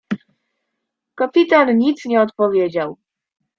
"Kapitan 1.15 1.71
nic 1.77 2.05
nie 2.05 2.21
odpowiedział." 2.21 2.97